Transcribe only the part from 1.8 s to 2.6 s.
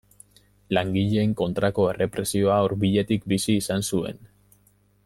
errepresioa